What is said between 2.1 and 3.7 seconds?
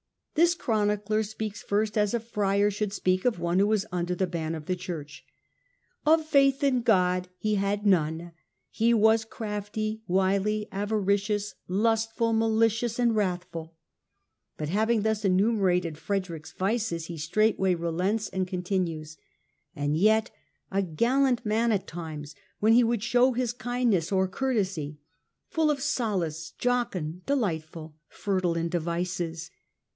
a friar should speak of one who